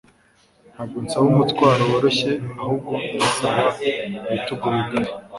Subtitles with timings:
[0.73, 2.31] Ntabwo nsaba umutwaro woroshye
[2.63, 3.65] ahubwo ndasaba
[4.31, 5.09] ibitugu bigari